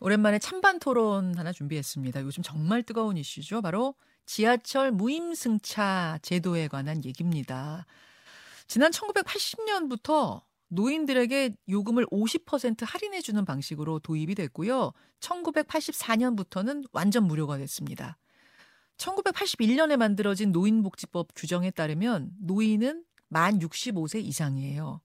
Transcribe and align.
오랜만에 0.00 0.38
찬반 0.38 0.78
토론 0.78 1.36
하나 1.36 1.52
준비했습니다. 1.52 2.22
요즘 2.22 2.42
정말 2.42 2.82
뜨거운 2.82 3.16
이슈죠. 3.16 3.62
바로 3.62 3.94
지하철 4.26 4.90
무임승차 4.90 6.18
제도에 6.22 6.68
관한 6.68 7.04
얘기입니다. 7.04 7.86
지난 8.66 8.90
1980년부터 8.90 10.42
노인들에게 10.68 11.54
요금을 11.68 12.06
50% 12.06 12.84
할인해주는 12.86 13.44
방식으로 13.44 14.00
도입이 14.00 14.34
됐고요. 14.34 14.92
1984년부터는 15.20 16.84
완전 16.92 17.24
무료가 17.24 17.58
됐습니다. 17.58 18.18
1981년에 18.96 19.96
만들어진 19.96 20.52
노인복지법 20.52 21.28
규정에 21.34 21.70
따르면 21.70 22.30
노인은 22.40 23.04
만 23.28 23.58
65세 23.58 24.24
이상이에요. 24.24 25.00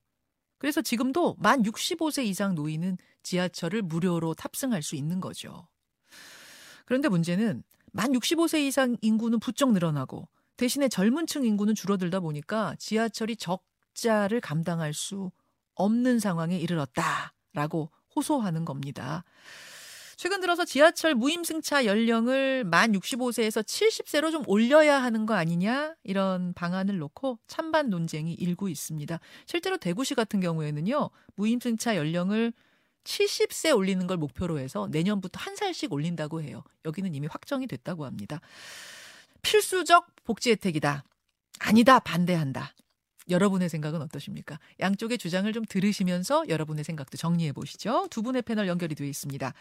그래서 0.60 0.82
지금도 0.82 1.36
만 1.38 1.62
65세 1.62 2.26
이상 2.26 2.54
노인은 2.54 2.98
지하철을 3.22 3.80
무료로 3.80 4.34
탑승할 4.34 4.82
수 4.82 4.94
있는 4.94 5.18
거죠. 5.18 5.66
그런데 6.84 7.08
문제는 7.08 7.62
만 7.92 8.12
65세 8.12 8.60
이상 8.60 8.96
인구는 9.00 9.40
부쩍 9.40 9.72
늘어나고 9.72 10.28
대신에 10.58 10.88
젊은 10.88 11.26
층 11.26 11.46
인구는 11.46 11.74
줄어들다 11.74 12.20
보니까 12.20 12.76
지하철이 12.78 13.36
적자를 13.36 14.42
감당할 14.42 14.92
수 14.92 15.30
없는 15.76 16.18
상황에 16.18 16.58
이르렀다라고 16.58 17.90
호소하는 18.14 18.66
겁니다. 18.66 19.24
최근 20.20 20.42
들어서 20.42 20.66
지하철 20.66 21.14
무임승차 21.14 21.86
연령을 21.86 22.64
만 22.64 22.92
65세에서 22.92 23.62
70세로 23.64 24.30
좀 24.30 24.42
올려야 24.46 25.02
하는 25.02 25.24
거 25.24 25.32
아니냐 25.32 25.94
이런 26.02 26.52
방안을 26.52 26.98
놓고 26.98 27.38
찬반 27.46 27.88
논쟁이 27.88 28.34
일고 28.34 28.68
있습니다. 28.68 29.18
실제로 29.46 29.78
대구시 29.78 30.14
같은 30.14 30.40
경우에는요 30.40 31.08
무임승차 31.36 31.96
연령을 31.96 32.52
70세 33.04 33.74
올리는 33.74 34.06
걸 34.06 34.18
목표로 34.18 34.58
해서 34.58 34.88
내년부터 34.90 35.40
한 35.40 35.56
살씩 35.56 35.90
올린다고 35.90 36.42
해요. 36.42 36.64
여기는 36.84 37.14
이미 37.14 37.26
확정이 37.26 37.66
됐다고 37.66 38.04
합니다. 38.04 38.42
필수적 39.40 40.04
복지 40.24 40.50
혜택이다. 40.50 41.02
아니다. 41.60 41.98
반대한다. 41.98 42.74
여러분의 43.30 43.68
생각은 43.68 44.02
어떠십니까? 44.02 44.58
양쪽의 44.80 45.18
주장을 45.18 45.50
좀 45.52 45.64
들으시면서 45.68 46.48
여러분의 46.48 46.84
생각도 46.84 47.16
정리해 47.16 47.52
보시죠. 47.52 48.08
두 48.10 48.22
분의 48.22 48.42
패널 48.42 48.68
연결이 48.68 48.94
되어 48.94 49.06
있습니다. 49.06 49.52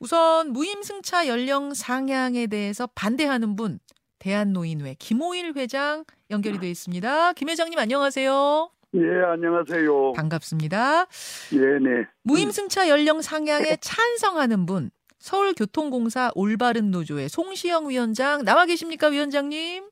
우선 0.00 0.52
무임승차 0.52 1.28
연령 1.28 1.74
상향에 1.74 2.46
대해서 2.46 2.86
반대하는 2.94 3.56
분 3.56 3.78
대한노인회 4.18 4.96
김호일 4.98 5.54
회장 5.56 6.04
연결이 6.30 6.58
되어 6.58 6.70
있습니다. 6.70 7.32
김 7.34 7.48
회장님 7.48 7.78
안녕하세요. 7.78 8.70
예, 8.94 9.00
안녕하세요. 9.30 10.12
반갑습니다. 10.14 11.06
예, 11.52 11.58
네. 11.58 12.06
무임승차 12.22 12.88
연령 12.88 13.20
상향에 13.20 13.76
찬성하는 13.80 14.64
분 14.66 14.90
서울교통공사 15.18 16.30
올바른 16.34 16.90
노조의 16.90 17.28
송시영 17.28 17.88
위원장 17.90 18.44
나와 18.44 18.64
계십니까, 18.64 19.08
위원장님? 19.08 19.84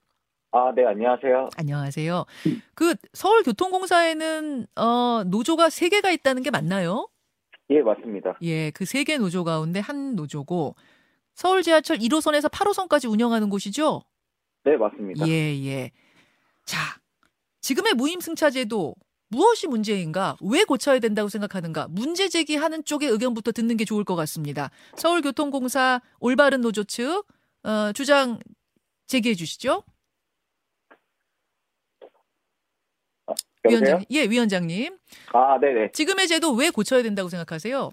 아, 0.56 0.72
네, 0.72 0.86
안녕하세요. 0.86 1.48
안녕하세요. 1.56 2.24
그 2.76 2.94
서울교통공사에는 3.12 4.66
어 4.76 5.24
노조가 5.26 5.68
세 5.68 5.88
개가 5.88 6.12
있다는 6.12 6.44
게 6.44 6.50
맞나요? 6.52 7.08
예, 7.70 7.80
맞습니다. 7.82 8.38
예, 8.42 8.70
그 8.70 8.84
세 8.84 9.02
개 9.02 9.18
노조 9.18 9.42
가운데 9.42 9.80
한 9.80 10.14
노조고 10.14 10.76
서울 11.34 11.64
지하철 11.64 11.98
1호선에서 11.98 12.48
8호선까지 12.52 13.10
운영하는 13.10 13.50
곳이죠? 13.50 14.02
네, 14.64 14.76
맞습니다. 14.76 15.26
예, 15.26 15.32
예. 15.66 15.90
자, 16.64 16.78
지금의 17.60 17.94
무임승차 17.94 18.50
제도 18.50 18.94
무엇이 19.30 19.66
문제인가? 19.66 20.36
왜 20.40 20.62
고쳐야 20.62 21.00
된다고 21.00 21.28
생각하는가? 21.28 21.88
문제 21.90 22.28
제기하는 22.28 22.84
쪽의 22.84 23.08
의견부터 23.08 23.50
듣는 23.50 23.76
게 23.76 23.84
좋을 23.84 24.04
것 24.04 24.14
같습니다. 24.14 24.70
서울교통공사 24.98 26.00
올바른 26.20 26.60
노조 26.60 26.84
측 26.84 27.24
어, 27.64 27.90
주장 27.92 28.38
제기해 29.08 29.34
주시죠. 29.34 29.82
여보세요? 33.64 33.86
위원장, 33.86 34.04
예, 34.10 34.22
위원장님. 34.24 34.96
아, 35.32 35.58
네네. 35.58 35.92
지금의 35.92 36.28
제도 36.28 36.52
왜 36.52 36.70
고쳐야 36.70 37.02
된다고 37.02 37.28
생각하세요? 37.28 37.90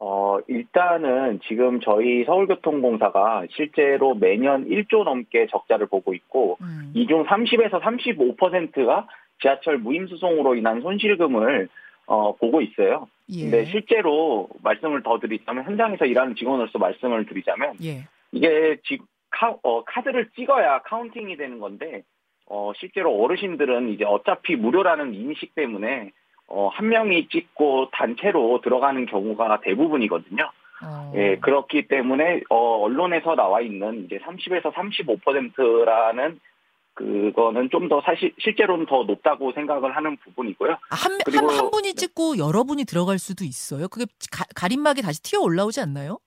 어, 0.00 0.38
일단은 0.48 1.40
지금 1.48 1.80
저희 1.80 2.24
서울교통공사가 2.24 3.44
실제로 3.50 4.14
매년 4.14 4.68
1조 4.68 5.04
넘게 5.04 5.46
적자를 5.50 5.86
보고 5.86 6.14
있고, 6.14 6.58
음. 6.60 6.92
이중 6.94 7.24
30에서 7.24 7.80
35%가 7.80 9.06
지하철 9.40 9.78
무임수송으로 9.78 10.56
인한 10.56 10.80
손실금을 10.82 11.68
어, 12.06 12.36
보고 12.36 12.60
있어요. 12.60 13.08
예. 13.30 13.42
근데 13.44 13.64
실제로 13.64 14.48
말씀을 14.62 15.02
더 15.02 15.18
드리자면, 15.18 15.64
현장에서 15.64 16.04
일하는 16.04 16.34
직원으로서 16.34 16.78
말씀을 16.78 17.24
드리자면, 17.24 17.76
예. 17.82 18.06
이게 18.32 18.76
지, 18.84 18.98
카, 19.30 19.56
어, 19.62 19.84
카드를 19.84 20.28
찍어야 20.36 20.80
counting이 20.82 21.36
되는 21.36 21.58
건데 21.58 22.02
어, 22.46 22.72
실제로 22.76 23.22
어르신들은 23.22 23.90
이제 23.94 24.04
어차피 24.04 24.56
무료라는 24.56 25.14
인식 25.14 25.54
때문에 25.54 26.10
어, 26.46 26.68
한 26.68 26.88
명이 26.88 27.28
찍고 27.28 27.88
단체로 27.92 28.60
들어가는 28.62 29.06
경우가 29.06 29.60
대부분이거든요. 29.62 30.50
어. 30.84 31.12
예, 31.16 31.36
그렇기 31.36 31.88
때문에 31.88 32.42
어, 32.50 32.82
언론에서 32.82 33.34
나와 33.34 33.60
있는 33.62 34.04
이제 34.04 34.18
30에서 34.18 34.72
35%라는 34.74 36.38
그거는 36.94 37.70
좀 37.70 37.88
더 37.88 38.00
사실 38.02 38.32
실제로는 38.38 38.86
더 38.86 39.02
높다고 39.04 39.52
생각을 39.52 39.96
하는 39.96 40.16
부분이고요. 40.18 40.72
아, 40.72 40.76
한, 40.90 41.12
한, 41.12 41.18
그리고- 41.24 41.48
한 41.50 41.70
분이 41.70 41.88
네. 41.88 41.94
찍고 41.94 42.38
여러 42.38 42.62
분이 42.64 42.84
들어갈 42.84 43.18
수도 43.18 43.44
있어요. 43.44 43.88
그게 43.88 44.04
가, 44.30 44.44
가림막이 44.54 45.02
다시 45.02 45.20
튀어 45.22 45.40
올라오지 45.40 45.80
않나요? 45.80 46.18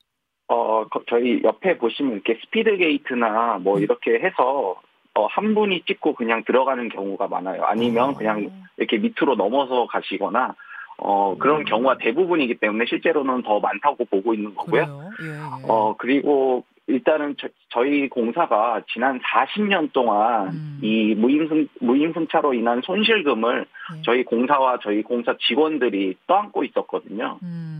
어, 0.49 0.85
거- 0.87 1.03
저희 1.09 1.41
옆에 1.43 1.77
보시면 1.77 2.13
이렇게 2.13 2.37
스피드 2.43 2.75
게이트나 2.77 3.59
뭐 3.61 3.77
음. 3.77 3.83
이렇게 3.83 4.19
해서 4.19 4.75
어, 5.17 5.25
한 5.25 5.55
분이 5.55 5.81
찍고 5.87 6.13
그냥 6.13 6.43
들어가는 6.45 6.89
경우가 6.89 7.27
많아요. 7.27 7.63
아니면 7.63 8.09
어. 8.11 8.13
그냥 8.13 8.51
이렇게 8.77 8.97
밑으로 8.99 9.35
넘어서 9.35 9.87
가시거나 9.87 10.53
어, 10.99 11.35
그런 11.39 11.61
음. 11.61 11.65
경우가 11.65 11.97
대부분이기 11.97 12.55
때문에 12.55 12.85
실제로는 12.87 13.41
더 13.41 13.59
많다고 13.59 14.05
보고 14.05 14.35
있는 14.35 14.53
거고요. 14.53 14.83
예, 15.21 15.25
예. 15.25 15.31
어, 15.67 15.95
그리고 15.97 16.63
일단은 16.85 17.35
저, 17.69 17.83
희 17.83 18.07
공사가 18.09 18.81
지난 18.93 19.19
40년 19.19 19.91
동안 19.91 20.49
음. 20.49 20.79
이 20.81 21.15
무임승, 21.15 21.67
무임승차로 21.81 22.53
인한 22.53 22.81
손실금을 22.83 23.65
네. 23.93 24.01
저희 24.05 24.23
공사와 24.23 24.79
저희 24.81 25.01
공사 25.01 25.35
직원들이 25.47 26.15
떠안고 26.27 26.63
있었거든요. 26.63 27.39
음. 27.43 27.76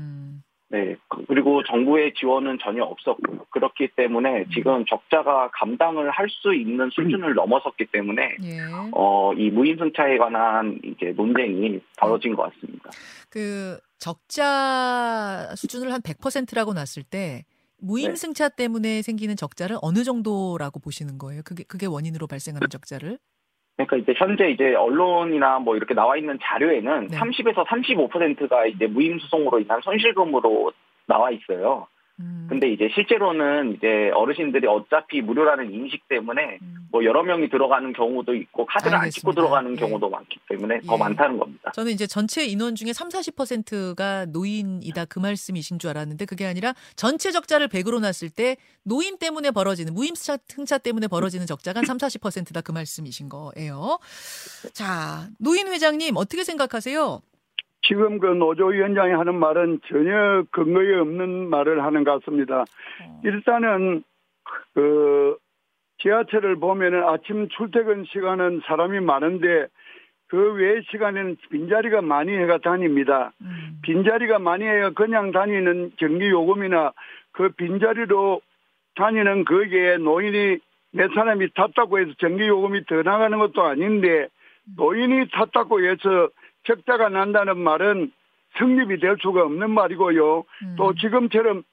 네. 0.70 0.96
그- 1.08 1.24
그리고 1.28 1.64
정부의 1.64 2.14
지원은 2.16 2.58
전혀 2.62 2.84
없었고요. 2.84 3.46
그렇기 3.52 3.84
음. 3.86 3.88
때문에 3.96 4.46
지금 4.54 4.86
적자가 4.86 5.50
감당을 5.54 6.10
할 6.12 6.28
수 6.30 6.54
있는 6.54 6.90
수준을 6.92 7.36
넘어섰기 7.36 7.86
때문에 7.86 8.36
예. 8.44 8.60
어, 8.92 9.34
이 9.34 9.50
무임승차에 9.50 10.18
관한 10.18 10.80
이제 10.84 11.14
논쟁이 11.16 11.80
벌어진 11.98 12.36
것 12.36 12.52
같습니다. 12.54 12.90
그 13.30 13.80
적자 13.98 15.54
수준을 15.56 15.92
한 15.94 16.02
100%라고 16.02 16.74
놨을 16.74 17.04
때 17.10 17.44
무임승차 17.80 18.50
네. 18.50 18.56
때문에 18.58 19.02
생기는 19.04 19.36
적자를 19.36 19.78
어느 19.82 20.04
정도라고 20.04 20.80
보시는 20.80 21.18
거예요? 21.18 21.42
그게 21.46 21.64
그게 21.64 21.86
원인으로 21.86 22.28
발생하는 22.28 22.68
적자를? 22.70 23.20
그러니까 23.78 23.98
이제 23.98 24.14
현재 24.18 24.50
이제 24.50 24.74
언론이나 24.74 25.60
뭐 25.60 25.76
이렇게 25.76 25.94
나와 25.94 26.18
있는 26.18 26.38
자료에는 26.42 27.08
네. 27.08 27.18
30에서 27.18 27.66
35%가 27.66 28.66
이제 28.66 28.88
무임수송으로 28.88 29.60
인한 29.60 29.80
손실금으로 29.82 30.72
나와 31.06 31.30
있어요. 31.30 31.88
음. 32.20 32.48
근데 32.50 32.72
이제 32.72 32.90
실제로는 32.94 33.76
이제 33.76 34.10
어르신들이 34.14 34.66
어차피 34.68 35.22
무료라는 35.22 35.72
인식 35.72 36.08
때문에 36.08 36.58
음. 36.62 36.88
뭐 36.92 37.04
여러 37.04 37.22
명이 37.24 37.50
들어가는 37.50 37.94
경우도 37.94 38.34
있고 38.36 38.66
카드를 38.66 38.96
안 38.96 39.10
찍고 39.12 39.30
알겠습니다. 39.30 39.42
들어가는 39.42 39.72
예. 39.74 39.76
경우도 39.76 40.10
많기 40.10 40.40
때문에 40.50 40.76
예. 40.84 40.88
더 40.88 40.98
많다는 40.98 41.38
겁니다. 41.38 41.72
저는 41.76 41.92
이제 41.92 42.08
전체 42.08 42.46
인원 42.46 42.76
중에 42.76 42.94
3, 42.94 43.10
40%가 43.10 44.26
노인이다 44.26 45.06
그 45.06 45.20
말씀이신 45.20 45.78
줄 45.80 45.92
알았는데 45.92 46.26
그게 46.26 46.46
아니라 46.46 46.74
전체 46.96 47.32
적자를 47.32 47.68
100으로 47.68 48.00
놨을 48.00 48.32
때 48.36 48.58
노인 48.84 49.18
때문에 49.18 49.52
벌어지는 49.52 49.94
무임 49.94 50.16
승차 50.16 50.38
승차 50.48 50.78
때문에 50.80 51.08
벌어지는 51.08 51.46
적자가 51.46 51.80
한 51.80 51.86
3, 51.86 51.98
40%다 51.98 52.62
그 52.62 52.72
말씀이신 52.72 53.30
거예요. 53.30 54.00
자, 54.74 55.28
노인 55.40 55.68
회장님 55.68 56.16
어떻게 56.18 56.44
생각하세요? 56.44 57.22
지금 57.88 58.20
그 58.20 58.28
노조위원장이 58.28 59.14
하는 59.14 59.36
말은 59.36 59.80
전혀 59.88 60.44
근거에 60.52 60.96
없는 60.96 61.50
말을 61.50 61.84
하는 61.84 62.04
것 62.04 62.20
같습니다. 62.20 62.62
어, 62.62 63.22
일단은 63.24 64.04
그 64.74 65.38
지하철을 66.00 66.58
보면은 66.58 67.04
아침 67.04 67.48
출퇴근 67.50 68.06
시간은 68.06 68.62
사람이 68.66 69.00
많은데 69.00 69.68
그 70.28 70.54
외의 70.54 70.84
시간에는 70.92 71.38
빈자리가 71.50 72.02
많이 72.02 72.34
해가 72.34 72.58
다닙니다. 72.58 73.32
음, 73.42 73.80
빈자리가 73.82 74.40
많이 74.40 74.66
해가 74.66 74.92
그냥 74.92 75.32
다니는 75.32 75.94
전기 75.98 76.28
요금이나 76.28 76.92
그 77.32 77.50
빈자리로 77.50 78.42
다니는 78.96 79.46
거기에 79.46 79.98
노인이 79.98 80.58
몇 80.92 81.14
사람이 81.14 81.54
탔다고 81.54 82.00
해서 82.00 82.12
전기 82.20 82.48
요금이 82.48 82.86
더 82.86 83.02
나가는 83.04 83.38
것도 83.38 83.64
아닌데 83.64 84.28
노인이 84.76 85.30
탔다고 85.32 85.84
해서 85.86 86.30
적자가 86.72 87.10
난다는 87.10 87.58
말은 87.58 88.12
성립이 88.60 89.00
될 89.00 89.18
수가 89.22 89.44
없는 89.44 89.72
말이고요. 89.72 90.44
음. 90.64 90.76
또 90.78 90.94
지금처럼 90.96 91.64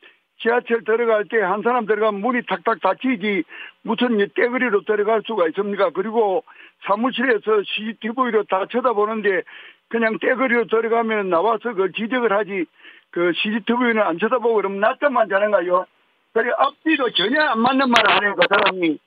지하철 0.41 0.85
들어갈 0.85 1.25
때 1.29 1.38
한 1.41 1.62
사람 1.62 1.87
들어가면 1.87 2.20
문이 2.20 2.43
탁탁 2.46 2.81
닫히지 2.81 3.44
무슨 3.82 4.19
이 4.20 4.26
떼거리로 4.35 4.82
들어갈 4.85 5.23
수가 5.26 5.49
있습니까? 5.49 5.91
그리고 5.91 6.44
사무실에서 6.87 7.62
CCTV로 7.67 8.44
다 8.44 8.67
쳐다보는데 8.70 9.43
그냥 9.88 10.19
떼거리로 10.20 10.67
들어가면 10.67 11.31
나와서 11.31 11.73
그 11.75 11.93
지적을 11.93 12.32
하지 12.32 12.64
그 13.11 13.32
CCTV는 13.35 14.02
안 14.02 14.19
쳐다보고 14.19 14.56
그러면 14.56 14.81
낮잠만 14.81 15.29
자는가요? 15.29 15.87
그래 16.32 16.50
앞뒤도 16.58 17.11
전혀 17.12 17.41
안 17.41 17.61
맞는 17.61 17.88
말을 17.88 18.11
하네요 18.17 18.35
그 18.35 18.43
사람이 18.50 18.99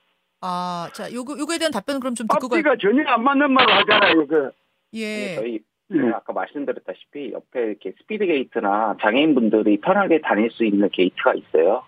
아, 0.42 0.88
자, 0.94 1.12
요거 1.12 1.38
요거에 1.38 1.58
대한 1.58 1.72
답변 1.74 2.00
그럼 2.00 2.16
좀 2.16 2.26
듣고 2.28 2.48
갈. 2.48 2.60
앞뒤가 2.60 2.76
전혀 2.80 3.04
안 3.10 3.22
맞는 3.24 3.52
말을 3.52 3.74
하잖아요 3.80 4.28
그 4.28 4.52
예. 4.94 5.36
저희 5.36 5.60
예. 5.94 6.10
아까 6.10 6.34
말씀드렸다시피 6.34 7.32
옆에 7.32 7.62
이렇게 7.62 7.94
스피드 7.98 8.26
게이트나 8.26 8.98
장애인분들이 9.02 9.80
편하게 9.80 10.20
다닐 10.22 10.52
수 10.52 10.66
있는 10.66 10.90
게이트가 10.90 11.34
있어요. 11.34 11.84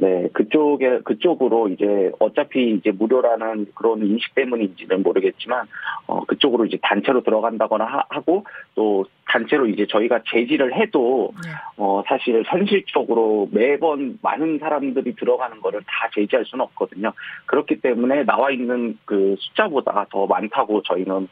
네, 0.00 0.28
그쪽에 0.32 1.00
그쪽으로 1.00 1.66
이제 1.68 2.12
어차피 2.20 2.70
이제 2.70 2.92
무료라는 2.92 3.66
그런 3.74 4.06
인식 4.06 4.32
때문인지는 4.36 5.02
모르겠지만 5.02 5.66
어 6.06 6.24
그쪽으로 6.24 6.66
이제 6.66 6.78
단체로 6.80 7.24
들어간다거나 7.24 7.84
하, 8.08 8.20
고또 8.20 9.06
단체로 9.26 9.66
이제 9.66 9.86
저희가 9.88 10.20
제지를 10.30 10.72
해도 10.72 11.32
네. 11.44 11.50
어 11.78 12.04
사실 12.06 12.44
현실적으로 12.46 13.48
매번 13.50 14.20
많은 14.22 14.60
사람들이 14.60 15.16
들어가는 15.16 15.60
거를 15.60 15.80
다 15.80 16.08
제지할 16.14 16.44
수는 16.44 16.64
없거든요. 16.66 17.12
그렇기 17.46 17.80
때문에 17.80 18.22
나와 18.22 18.52
있는 18.52 18.96
그 19.04 19.34
숫자보다 19.36 20.06
더 20.10 20.28
많다고 20.28 20.80
저희는 20.82 21.26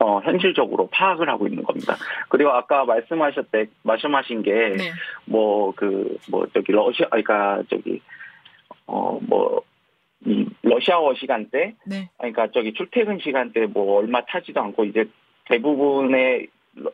어 0.00 0.20
현실적으로 0.20 0.88
파악을 0.90 1.28
하고 1.28 1.46
있는 1.46 1.62
겁니다. 1.62 1.94
그리고 2.28 2.50
아까 2.50 2.84
말씀하셨대 2.84 3.66
말씀하신 3.82 4.42
게 4.42 4.52
네. 4.52 4.92
뭐 5.26 5.72
그 5.72 6.18
뭐 6.30 6.46
저기 6.54 6.72
러시아 6.72 7.06
그러니까 7.08 7.62
저기 7.68 8.00
어 8.86 9.18
뭐 9.28 9.62
이 10.26 10.44
러시아어 10.62 11.14
시간대 11.14 11.74
네. 11.86 12.10
그러니까 12.18 12.48
저기 12.52 12.74
출퇴근 12.74 13.20
시간대 13.20 13.64
뭐 13.64 13.98
얼마 14.00 14.22
타지도 14.26 14.60
않고 14.60 14.84
이제 14.84 15.06
대부분의 15.46 16.48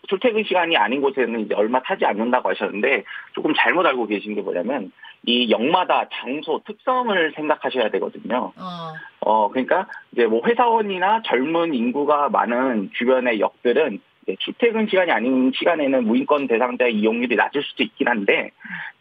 출퇴근 0.09 0.45
시간이 0.45 0.77
아닌 0.77 1.01
곳에는 1.01 1.41
이제 1.41 1.55
얼마 1.55 1.83
타지 1.83 2.05
않는다고 2.05 2.51
하셨는데 2.51 3.03
조금 3.35 3.53
잘못 3.57 3.85
알고 3.85 4.07
계신 4.07 4.37
게 4.37 4.43
뭐냐면 4.43 4.93
이 5.25 5.51
역마다 5.51 6.09
장소 6.13 6.61
특성을 6.65 7.33
생각하셔야 7.35 7.91
되거든요. 7.91 8.53
어. 8.57 8.93
어 9.21 9.49
그러니까 9.49 9.89
이제 10.13 10.27
뭐 10.27 10.41
회사원이나 10.47 11.23
젊은 11.27 11.75
인구가 11.75 12.29
많은 12.29 12.91
주변의 12.97 13.41
역들은 13.41 14.01
출퇴근 14.41 14.89
시간이 14.89 15.11
아닌 15.13 15.53
시간에는 15.55 16.05
무인권 16.05 16.49
대상자 16.49 16.87
이용률이 16.87 17.37
낮을 17.37 17.63
수도 17.63 17.85
있긴 17.85 18.09
한데 18.09 18.51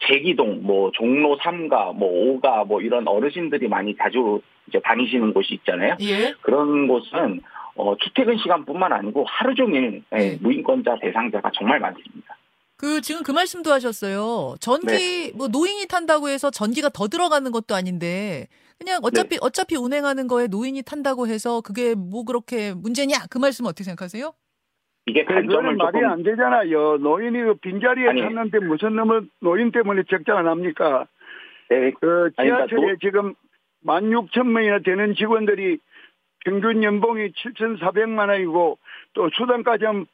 제기동, 0.07 0.61
뭐 0.63 0.91
종로 0.91 1.37
3가, 1.37 1.95
뭐 1.95 2.39
5가 2.39 2.67
뭐 2.67 2.81
이런 2.81 3.07
어르신들이 3.07 3.67
많이 3.67 3.95
자주 3.95 4.41
이제 4.67 4.79
다니시는 4.79 5.33
곳이 5.33 5.55
있잖아요. 5.55 5.95
예. 6.01 6.33
그런 6.41 6.87
곳은 6.87 7.41
어, 7.75 7.95
출퇴근 7.97 8.37
시간뿐만 8.37 8.93
아니고 8.93 9.25
하루 9.27 9.53
종일 9.53 10.01
예, 10.13 10.17
네. 10.17 10.37
무인권자 10.41 10.97
대상자가 11.01 11.51
정말 11.53 11.79
많습니다. 11.79 12.24
그 12.77 13.01
지금 13.01 13.23
그 13.23 13.31
말씀도 13.31 13.71
하셨어요. 13.71 14.55
전기 14.59 15.31
뭐 15.35 15.47
노인이 15.47 15.87
탄다고 15.87 16.27
해서 16.29 16.51
전기가 16.51 16.89
더 16.89 17.07
들어가는 17.07 17.49
것도 17.51 17.73
아닌데 17.73 18.47
그냥 18.77 18.99
어차피 19.03 19.37
어차피 19.41 19.75
운행하는 19.77 20.27
거에 20.27 20.47
노인이 20.47 20.81
탄다고 20.83 21.27
해서 21.27 21.61
그게 21.61 21.95
뭐 21.95 22.25
그렇게 22.25 22.73
문제냐? 22.73 23.27
그 23.29 23.37
말씀 23.37 23.65
어떻게 23.65 23.83
생각하세요? 23.85 24.33
이게 25.07 25.23
단점을 25.23 25.75
말이 25.75 25.93
조금 25.99 26.09
안 26.09 26.23
되잖아요. 26.23 26.97
노인이 26.97 27.37
그 27.43 27.53
빈자리에 27.61 28.09
아니. 28.09 28.21
탔는데 28.21 28.59
무슨 28.59 28.95
놈은 28.95 29.29
노인 29.39 29.71
때문에 29.71 30.03
적자가 30.09 30.41
납니까? 30.41 31.07
네, 31.69 31.91
그 31.91 32.31
그러니까 32.35 32.43
지하철에 32.43 32.91
노- 32.93 32.97
지금 33.01 33.35
16,000명이나 33.85 34.83
되는 34.83 35.13
직원들이 35.15 35.77
평균 36.43 36.83
연봉이 36.83 37.31
7,400만 37.31 38.29
원이고 38.29 38.77
또 39.13 39.29
수당까지 39.37 39.85
하면 39.85 40.05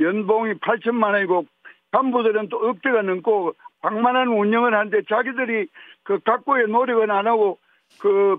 연봉이 0.00 0.54
8천만 0.54 1.12
원이고 1.14 1.46
간부들은 1.92 2.48
또 2.48 2.58
억대가 2.68 3.02
넘고 3.02 3.54
방만한 3.80 4.28
운영을 4.28 4.74
하는데 4.74 5.02
자기들이 5.08 5.66
그 6.02 6.18
각고의 6.20 6.68
노력은 6.68 7.10
안 7.10 7.26
하고 7.26 7.58
그 8.00 8.38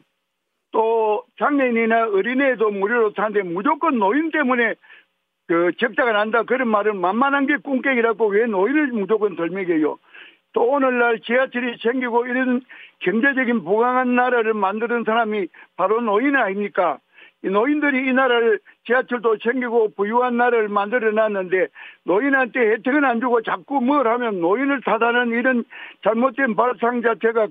또 0.74 1.24
장애인이나 1.38 2.08
어린애도 2.08 2.72
무료로 2.72 3.14
타는데 3.14 3.44
무조건 3.44 4.00
노인 4.00 4.32
때문에 4.32 4.74
그 5.48 5.72
적자가 5.78 6.12
난다 6.12 6.44
그런 6.44 6.68
말은 6.68 7.00
만만한 7.00 7.46
게 7.46 7.58
꿈깨기라고 7.58 8.28
왜 8.28 8.48
노인을 8.48 8.88
무조건 8.88 9.36
들먹여요. 9.36 9.98
또 10.54 10.64
오늘날 10.64 11.20
지하철이 11.20 11.78
생기고 11.82 12.26
이런 12.26 12.62
경제적인 13.00 13.64
부강한 13.64 14.16
나라를 14.16 14.54
만드는 14.54 15.04
사람이 15.04 15.48
바로 15.78 16.02
노인 16.02 16.36
아닙니까? 16.36 17.00
이 17.44 17.50
노인들이 17.50 18.10
이 18.10 18.14
나라를 18.14 18.60
지하철도 18.86 19.38
챙기고 19.38 19.94
부유한 19.96 20.38
나라를 20.38 20.68
만들어 20.70 21.12
놨는데 21.12 21.68
노인한테 22.04 22.60
혜택은 22.60 23.06
안 23.06 23.20
주고 23.20 23.42
자꾸 23.42 23.82
뭘 23.82 24.08
하면 24.08 24.42
노인을 24.42 24.82
타다는 24.82 25.30
이런 25.30 25.64
잘못된 26.04 26.56
발상 26.56 27.02
자체가 27.02 27.48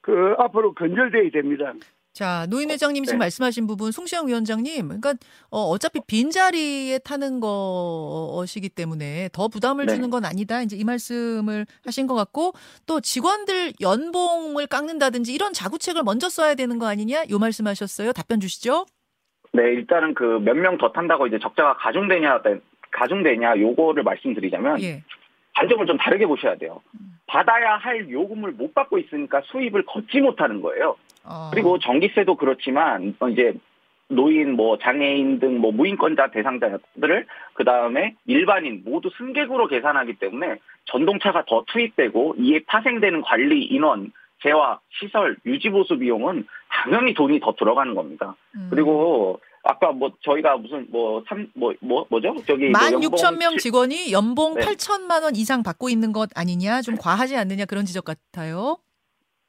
그 0.00 0.34
앞으로 0.38 0.72
건절돼야 0.74 1.30
됩니다. 1.30 1.72
자, 2.12 2.46
노인 2.50 2.70
회장님 2.70 3.04
지금 3.04 3.18
네. 3.18 3.24
말씀하신 3.24 3.66
부분 3.68 3.92
송시영 3.92 4.26
위원장님, 4.26 4.88
그러니까 4.88 5.14
어, 5.48 5.62
어차피 5.62 6.00
빈 6.06 6.30
자리에 6.30 6.98
타는 6.98 7.40
것이기 7.40 8.68
때문에 8.68 9.28
더 9.32 9.46
부담을 9.46 9.86
네. 9.86 9.94
주는 9.94 10.10
건 10.10 10.24
아니다. 10.24 10.60
이제 10.62 10.76
이 10.76 10.82
말씀을 10.82 11.66
하신 11.84 12.06
것 12.08 12.14
같고 12.14 12.52
또 12.86 13.00
직원들 13.00 13.74
연봉을 13.80 14.66
깎는다든지 14.66 15.32
이런 15.32 15.52
자구책을 15.52 16.02
먼저 16.02 16.28
써야 16.28 16.54
되는 16.54 16.78
거 16.78 16.86
아니냐? 16.86 17.24
요 17.30 17.38
말씀하셨어요. 17.38 18.12
답변 18.12 18.40
주시죠. 18.40 18.86
네, 19.52 19.62
일단은 19.72 20.14
그 20.14 20.38
몇 20.40 20.54
명 20.56 20.78
더 20.78 20.92
탄다고 20.92 21.26
이제 21.26 21.38
적자가 21.38 21.74
가중되냐, 21.74 22.42
가중되냐, 22.92 23.58
요거를 23.58 24.02
말씀드리자면, 24.02 24.80
예. 24.82 25.02
관점을 25.54 25.84
좀 25.86 25.96
다르게 25.98 26.26
보셔야 26.26 26.56
돼요. 26.56 26.80
받아야 27.26 27.76
할 27.76 28.08
요금을 28.08 28.52
못 28.52 28.74
받고 28.74 28.98
있으니까 28.98 29.40
수입을 29.46 29.84
걷지 29.86 30.20
못하는 30.20 30.60
거예요. 30.60 30.96
어, 31.24 31.50
그리고 31.52 31.78
전기세도 31.78 32.36
그렇지만, 32.36 33.14
어, 33.20 33.28
이제, 33.28 33.52
노인, 34.08 34.52
뭐, 34.54 34.78
장애인 34.78 35.38
등, 35.38 35.58
뭐, 35.58 35.70
무인권자 35.72 36.28
대상자들을, 36.30 37.26
그 37.54 37.64
다음에 37.64 38.16
일반인 38.26 38.82
모두 38.84 39.10
승객으로 39.16 39.66
계산하기 39.68 40.14
때문에 40.14 40.56
전동차가 40.86 41.44
더 41.46 41.64
투입되고, 41.66 42.36
이에 42.38 42.60
파생되는 42.66 43.20
관리 43.22 43.64
인원, 43.66 44.12
재화, 44.42 44.78
시설, 44.98 45.36
유지보수 45.44 45.98
비용은 45.98 46.46
당연히 46.68 47.14
돈이 47.14 47.40
더 47.40 47.54
들어가는 47.58 47.94
겁니다. 47.94 48.36
음. 48.54 48.68
그리고 48.70 49.40
아까 49.62 49.92
뭐 49.92 50.10
저희가 50.22 50.56
무슨 50.56 50.86
뭐 50.90 51.22
삼 51.28 51.46
뭐 51.54 51.74
뭐 51.82 52.06
뭐 52.08 52.20
죠? 52.20 52.34
저기 52.46 52.70
뭐만 52.70 52.94
6천 53.00 53.38
명 53.38 53.50
칠- 53.52 53.58
직원이 53.58 54.12
연봉 54.12 54.54
네. 54.54 54.62
8천만 54.62 55.22
원 55.22 55.36
이상 55.36 55.62
받고 55.62 55.90
있는 55.90 56.12
것 56.12 56.30
아니냐? 56.34 56.80
좀 56.80 56.96
과하지 56.96 57.36
않느냐 57.36 57.66
그런 57.66 57.84
지적 57.84 58.04
같아요. 58.04 58.78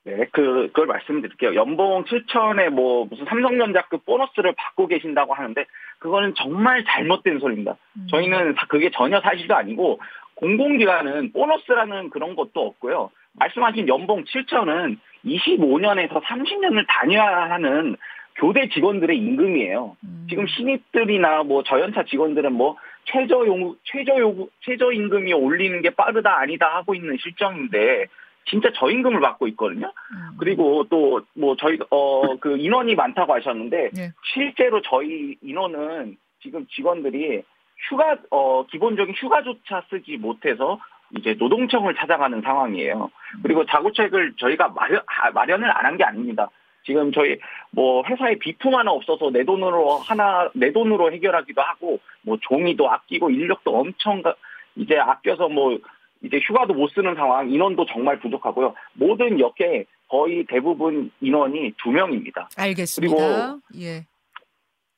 네, 0.04 0.18
그 0.34 0.68
그걸 0.74 0.88
말씀드릴게요. 0.88 1.54
연봉 1.56 2.04
7천에 2.06 2.70
뭐 2.70 3.06
무슨 3.06 3.24
삼성전자급 3.26 4.04
보너스를 4.06 4.54
받고 4.58 4.88
계신다고 4.88 5.34
하는데 5.36 5.64
그거는 6.00 6.34
정말 6.36 6.84
잘못된 6.84 7.40
소리입니다. 7.40 7.78
음. 7.98 8.08
저희는 8.10 8.56
사- 8.58 8.66
그게 8.68 8.90
전혀 8.92 9.22
사실도 9.22 9.56
아니고 9.56 10.00
공공기관은 10.36 11.32
보너스라는 11.34 12.10
그런 12.10 12.36
것도 12.36 12.66
없고요. 12.66 13.12
말씀하신 13.34 13.88
연봉 13.88 14.24
7천은 14.26 14.98
25년에서 15.26 16.22
30년을 16.24 16.86
다녀야 16.88 17.52
하는 17.52 17.96
교대 18.36 18.70
직원들의 18.70 19.18
임금이에요. 19.18 19.98
음. 20.04 20.28
지금 20.30 20.48
신입들이나 20.48 21.44
뭐 21.44 21.64
저연차 21.64 22.04
직원들은 22.04 22.54
뭐 22.54 22.78
최저 23.06 23.46
용 23.46 23.76
최저 23.84 24.18
요구 24.20 24.50
최저 24.62 24.92
임금이 24.92 25.34
올리는 25.34 25.82
게 25.82 25.90
빠르다 25.92 26.40
아니다 26.40 26.68
하고 26.76 26.96
있는 26.96 27.18
실정인데 27.18 28.06
진짜 28.46 28.72
저임금을 28.74 29.20
받고 29.20 29.48
있거든요. 29.50 29.92
음. 30.12 30.38
그리고 30.40 30.86
또 30.90 31.22
뭐 31.36 31.56
저희 31.58 31.78
어 31.90 32.38
그 32.40 32.58
인원이 32.58 32.96
많다고 32.96 33.34
하셨는데 33.36 33.90
네. 33.94 34.12
실제로 34.34 34.82
저희 34.82 35.36
인원은 35.44 36.18
지금 36.42 36.66
직원들이 36.68 37.44
휴가 37.90 38.18
어 38.32 38.66
기본적인 38.68 39.14
휴가조차 39.16 39.84
쓰지 39.90 40.18
못해서 40.18 40.80
이제 41.18 41.36
노동청을 41.38 41.96
찾아가는 41.96 42.42
상황이에요. 42.42 43.10
그리고 43.44 43.66
자구책을 43.66 44.34
저희가 44.38 44.70
마련 44.70 45.02
아, 45.08 45.32
마련을 45.32 45.70
안 45.70 45.86
한 45.86 45.98
게 45.98 46.04
아닙니다. 46.04 46.50
지금 46.84 47.12
저희 47.12 47.38
뭐 47.72 48.04
회사에 48.08 48.36
비품 48.40 48.74
하나 48.76 48.92
없어서 48.92 49.30
내 49.30 49.44
돈으로 49.44 49.98
하나 50.00 50.50
내 50.56 50.72
돈으로 50.72 51.12
해결하기도 51.12 51.62
하고 51.62 52.00
뭐 52.24 52.38
종이도 52.42 52.90
아끼고 52.90 53.30
인력도 53.30 53.78
엄청 53.78 54.22
가- 54.22 54.36
이제 54.76 54.98
아껴서 54.98 55.48
뭐 55.50 55.78
이제 56.24 56.40
휴가도 56.42 56.74
못 56.74 56.90
쓰는 56.92 57.14
상황 57.16 57.52
인원도 57.52 57.86
정말 57.86 58.20
부족하고요. 58.20 58.74
모든 58.94 59.40
역에 59.40 59.86
거의 60.08 60.46
대부분 60.48 61.12
인원이 61.22 61.74
두 61.82 61.92
명입니다. 61.92 62.50
알겠습니다. 62.58 63.58
예. 63.80 64.06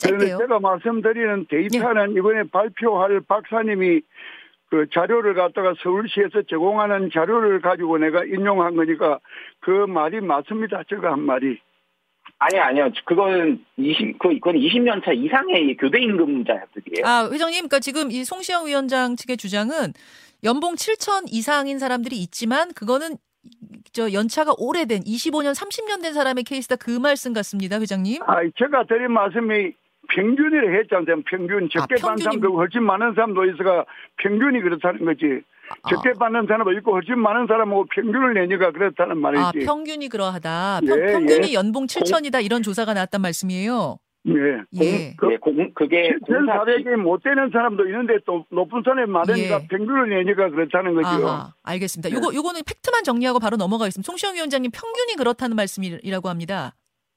그런데 0.01 0.25
짧게요. 0.27 0.37
제가 0.37 0.59
말씀드리는 0.59 1.45
데이터는 1.49 2.15
예. 2.15 2.19
이번에 2.19 2.43
발표할 2.51 3.21
박사님이 3.27 4.01
그 4.73 4.87
자료를 4.91 5.35
갖다가 5.35 5.75
서울시에서 5.83 6.41
제공하는 6.49 7.11
자료를 7.13 7.61
가지고 7.61 7.99
내가 7.99 8.23
인용한 8.23 8.75
거니까 8.75 9.19
그 9.59 9.69
말이 9.69 10.19
맞습니다. 10.19 10.81
제가 10.89 11.11
한 11.11 11.19
말이. 11.19 11.59
아니 12.39 12.59
아니요. 12.59 12.89
그거는 13.05 13.63
20, 13.77 14.17
그, 14.17 14.29
그건 14.29 14.55
20년 14.55 15.05
차 15.05 15.11
이상의 15.11 15.77
교대 15.77 16.01
임금자들이에요. 16.01 17.05
아, 17.05 17.29
회장님, 17.31 17.67
그러니까 17.67 17.79
지금 17.81 18.09
이 18.09 18.23
송시영 18.23 18.65
위원장 18.65 19.15
측의 19.15 19.37
주장은 19.37 19.93
연봉 20.43 20.73
7천 20.73 21.25
이상인 21.27 21.77
사람들이 21.77 22.15
있지만 22.23 22.73
그거는 22.73 23.17
저 23.91 24.11
연차가 24.11 24.55
오래된 24.57 25.03
25년, 25.03 25.53
30년 25.53 26.01
된 26.01 26.13
사람의 26.13 26.45
케이스다 26.45 26.77
그 26.77 26.89
말씀 26.89 27.31
같습니다, 27.33 27.79
회장님. 27.79 28.23
아, 28.23 28.37
제가 28.57 28.85
드린 28.85 29.11
말씀이 29.11 29.73
평균이라 30.15 30.71
했잖아요. 30.77 31.21
평균. 31.29 31.69
적게 31.71 31.95
아, 31.95 32.07
받는 32.07 32.17
사람도 32.23 32.55
훨씬 32.55 32.83
많은 32.83 33.13
사람도 33.15 33.45
있어가 33.45 33.85
평균이 34.17 34.61
그렇다는 34.61 35.05
거지. 35.05 35.41
아, 35.83 35.89
적게 35.89 36.13
받는 36.19 36.45
사람도 36.47 36.71
있고 36.73 36.93
훨씬 36.93 37.17
많은 37.19 37.47
사람하고 37.47 37.85
평균을 37.93 38.33
내니까 38.35 38.71
그렇다는 38.71 39.13
아, 39.13 39.31
말이지. 39.31 39.65
평균이 39.65 40.09
그러하다. 40.09 40.81
예, 40.83 40.87
평, 40.87 40.99
평균이 40.99 41.49
예. 41.49 41.53
연봉 41.53 41.85
7천이다 41.87 42.43
이런 42.43 42.61
조사가 42.63 42.93
나왔단 42.93 43.21
말씀이에요. 43.21 43.97
예. 44.25 44.31
예. 44.81 45.13
그- 45.17 45.25
네, 45.25 45.37
공, 45.37 45.71
그게 45.73 46.13
공사 46.25 46.63
7,400이 46.63 46.95
못 46.95 47.21
되는 47.23 47.49
사람도 47.51 47.85
있는데 47.87 48.19
또 48.25 48.45
높은 48.51 48.81
선에 48.85 49.05
많으니까 49.05 49.59
예. 49.63 49.67
평균을 49.67 50.09
내니까 50.09 50.49
그렇다는 50.49 50.93
거죠. 50.93 51.07
아하, 51.27 51.53
알겠습니다. 51.63 52.07
네. 52.09 52.15
요거 52.15 52.33
요거는 52.33 52.61
팩트만 52.65 53.03
정리하고 53.03 53.39
바로 53.39 53.57
넘어가겠습니다. 53.57 54.05
송시영 54.05 54.35
위원장님 54.35 54.71
평균이 54.71 55.15
그렇다는 55.17 55.57
말씀이라고 55.57 56.29
합니다. 56.29 56.73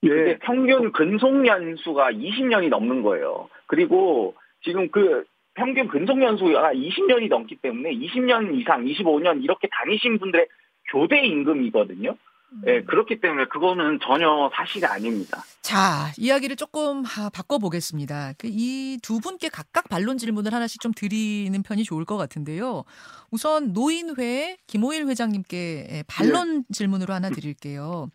근데 0.09 0.31
예. 0.31 0.39
평균 0.39 0.93
근속 0.93 1.47
연수가 1.47 2.13
20년이 2.13 2.69
넘는 2.69 3.03
거예요. 3.03 3.49
그리고 3.67 4.35
지금 4.63 4.91
그 4.91 5.25
평균 5.55 5.89
근속 5.89 6.23
연수가 6.23 6.75
20년이 6.75 7.29
넘기 7.29 7.57
때문에 7.57 7.91
20년 7.93 8.59
이상, 8.61 8.85
25년 8.85 9.43
이렇게 9.43 9.69
다니신 9.71 10.19
분들의 10.19 10.47
교대 10.93 11.25
임금이거든요. 11.25 12.17
음. 12.53 12.63
예, 12.67 12.83
그렇기 12.83 13.21
때문에 13.21 13.47
그거는 13.47 13.99
전혀 14.03 14.51
사실이 14.55 14.85
아닙니다. 14.87 15.43
자, 15.63 16.13
이야기를 16.17 16.55
조금 16.55 17.03
아, 17.05 17.29
바꿔보겠습니다. 17.35 18.35
그이두 18.39 19.19
분께 19.21 19.49
각각 19.49 19.89
반론 19.89 20.17
질문을 20.17 20.53
하나씩 20.55 20.81
좀 20.81 20.93
드리는 20.95 21.61
편이 21.63 21.83
좋을 21.83 22.05
것 22.05 22.17
같은데요. 22.17 22.85
우선 23.33 23.73
노인회 23.73 24.59
김호일 24.69 25.07
회장님께 25.09 25.89
예, 25.91 26.05
반론 26.07 26.65
질문으로 26.71 27.13
하나 27.13 27.31
드릴게요. 27.31 28.09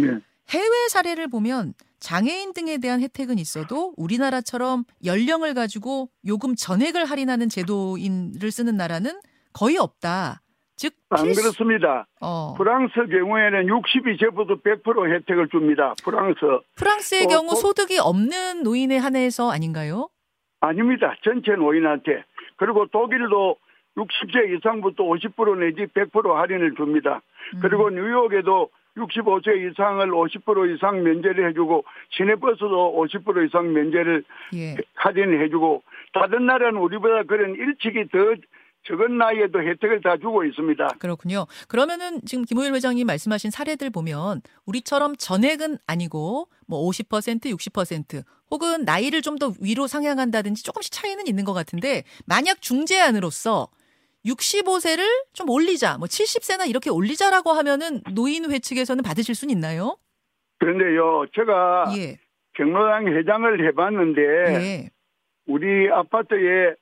예. 0.00 0.18
해외 0.50 0.88
사례를 0.90 1.28
보면 1.28 1.74
장애인 2.00 2.52
등에 2.54 2.78
대한 2.78 3.00
혜택은 3.00 3.38
있어도 3.38 3.92
우리나라처럼 3.96 4.84
연령을 5.04 5.54
가지고 5.54 6.08
요금 6.26 6.54
전액을 6.54 7.04
할인하는 7.04 7.48
제도인을 7.48 8.50
쓰는 8.50 8.76
나라는 8.76 9.20
거의 9.52 9.76
없다. 9.78 10.40
즉, 10.76 10.94
안 11.10 11.24
필수- 11.24 11.40
그렇습니다. 11.42 12.06
어, 12.20 12.54
프랑스 12.56 12.94
경우에는 12.94 13.66
62세부터 13.66 14.62
100% 14.62 15.12
혜택을 15.12 15.48
줍니다. 15.48 15.94
프랑스. 16.04 16.38
프랑스의 16.76 17.24
어, 17.24 17.28
경우 17.28 17.50
어. 17.50 17.54
소득이 17.56 17.98
없는 17.98 18.62
노인에 18.62 18.96
한해서 18.96 19.50
아닌가요? 19.50 20.08
아닙니다. 20.60 21.16
전체 21.24 21.52
노인한테. 21.52 22.22
그리고 22.56 22.86
독일도 22.86 23.56
60세 23.96 24.56
이상부터 24.56 25.02
50% 25.02 25.58
내지 25.58 25.86
100% 25.92 26.32
할인을 26.32 26.74
줍니다. 26.76 27.22
음. 27.54 27.60
그리고 27.60 27.90
뉴욕에도 27.90 28.70
65세 28.98 29.70
이상을 29.72 30.06
50% 30.10 30.74
이상 30.76 31.02
면제를 31.02 31.48
해주고 31.50 31.84
시내버스도 32.10 32.94
50% 32.96 33.46
이상 33.46 33.72
면제를 33.72 34.24
예. 34.54 34.76
할인을 34.94 35.44
해주고 35.44 35.82
다른 36.12 36.46
나라는 36.46 36.80
우리보다 36.80 37.22
그런 37.24 37.54
일찍이 37.54 38.08
더 38.10 38.18
적은 38.84 39.18
나이에도 39.18 39.60
혜택을 39.60 40.00
다 40.00 40.16
주고 40.16 40.44
있습니다. 40.44 40.88
그렇군요. 40.98 41.46
그러면은 41.68 42.20
지금 42.24 42.44
김호일 42.44 42.72
회장님 42.74 43.06
말씀하신 43.06 43.50
사례들 43.50 43.90
보면 43.90 44.40
우리처럼 44.66 45.16
전액은 45.16 45.78
아니고 45.86 46.48
뭐 46.66 46.88
50%, 46.88 47.44
60% 47.44 48.22
혹은 48.50 48.84
나이를 48.84 49.20
좀 49.20 49.38
더 49.38 49.52
위로 49.60 49.86
상향한다든지 49.86 50.64
조금씩 50.64 50.90
차이는 50.92 51.26
있는 51.26 51.44
것 51.44 51.52
같은데 51.52 52.02
만약 52.26 52.62
중재안으로서 52.62 53.68
65세를 54.26 55.04
좀 55.32 55.48
올리자, 55.48 55.98
뭐 55.98 56.06
70세나 56.06 56.68
이렇게 56.68 56.90
올리자라고 56.90 57.50
하면은 57.50 58.00
노인회 58.14 58.58
측에서는 58.58 59.02
받으실 59.02 59.34
수는 59.34 59.52
있나요? 59.52 59.96
그런데요, 60.58 61.26
제가 61.34 61.92
예, 61.96 62.18
경로당 62.54 63.06
회장을 63.08 63.66
해봤는데 63.68 64.22
예, 64.22 64.90
우리 65.46 65.90
아파트에 65.90 66.74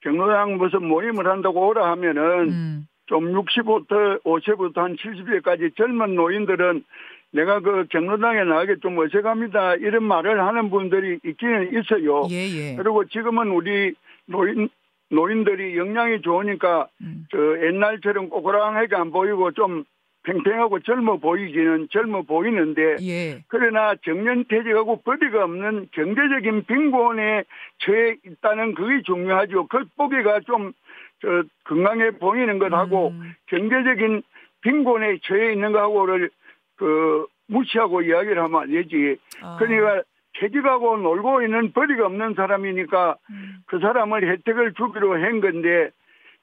경로당 0.00 0.58
무슨 0.58 0.86
모임을 0.86 1.26
한다고 1.26 1.68
오라 1.68 1.90
하면은 1.92 2.50
음, 2.50 2.86
좀 3.06 3.32
65부터 3.32 4.22
50부터 4.22 4.76
한 4.76 4.96
70세까지 4.96 5.76
젊은 5.76 6.14
노인들은 6.14 6.84
내가 7.30 7.60
그 7.60 7.86
경로당에 7.90 8.44
나가기 8.44 8.80
좀 8.82 8.98
어색합니다. 8.98 9.76
이런 9.76 10.04
말을 10.04 10.44
하는 10.44 10.68
분들이 10.68 11.18
있기는 11.24 11.70
있어요. 11.78 12.26
예, 12.30 12.36
예, 12.50 12.76
그리고 12.76 13.06
지금은 13.06 13.48
우리 13.48 13.94
노인 14.26 14.68
노인들이 15.12 15.76
영양이 15.76 16.20
좋으니까 16.22 16.88
음, 17.02 17.26
저 17.30 17.38
옛날처럼 17.66 18.30
꼬그랑하게 18.30 18.96
안 18.96 19.12
보이고 19.12 19.52
좀 19.52 19.84
팽팽하고 20.24 20.80
젊어 20.80 21.18
보이기는 21.18 21.88
젊어 21.90 22.22
보이는데 22.22 22.96
예, 23.02 23.42
그러나 23.48 23.94
정년퇴직하고 24.04 25.02
벌이가 25.02 25.44
없는 25.44 25.88
경제적인 25.92 26.64
빈곤에 26.64 27.44
처해 27.78 28.16
있다는 28.24 28.74
그게 28.74 29.02
중요하죠. 29.02 29.66
극복이가 29.66 30.40
좀, 30.46 30.72
저, 31.20 31.42
건강해 31.64 32.10
보이는 32.12 32.58
것하고 32.58 33.08
음, 33.08 33.34
경제적인 33.46 34.22
빈곤에 34.62 35.18
처해 35.24 35.52
있는 35.52 35.72
거하고를 35.72 36.30
그, 36.76 37.26
무시하고 37.48 38.02
이야기를 38.02 38.42
하면 38.44 38.62
안 38.62 38.70
되지. 38.70 39.16
아, 39.42 39.56
그러니까 39.58 40.02
퇴직하고 40.38 40.96
놀고 40.98 41.42
있는 41.42 41.72
벌이가 41.72 42.06
없는 42.06 42.34
사람이니까 42.34 43.16
음, 43.30 43.56
그 43.66 43.78
사람을 43.78 44.28
혜택을 44.30 44.72
주기로 44.74 45.14
한 45.14 45.40
건데 45.40 45.90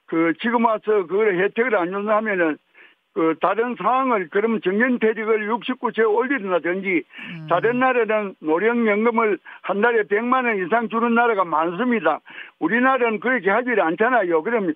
그 0.06 0.34
지금 0.42 0.66
와서 0.66 1.06
그걸 1.08 1.40
혜택을 1.40 1.76
안 1.76 1.92
준다면은 1.92 2.58
그 3.14 3.36
다른 3.42 3.76
상황을 3.76 4.30
그러면 4.32 4.62
정년퇴직을 4.64 5.50
69세 5.50 6.08
올린다든지 6.08 7.04
음, 7.32 7.48
다른 7.50 7.80
나라는 7.80 8.36
노령연금을 8.40 9.40
한 9.62 9.82
달에 9.82 10.04
100만 10.04 10.46
원 10.46 10.66
이상 10.66 10.90
주는 10.90 11.14
나라가 11.16 11.44
많습니다. 11.44 12.20
우리나라는 12.60 13.20
그렇게 13.20 13.50
하지 13.50 13.70
않잖아요. 13.72 14.44
그러면 14.44 14.76